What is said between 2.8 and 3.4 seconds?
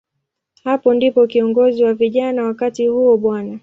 huo, Bw.